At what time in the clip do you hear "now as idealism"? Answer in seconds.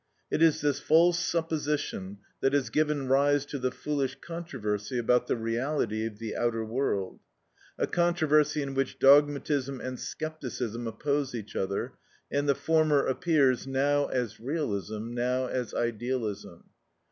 15.13-16.63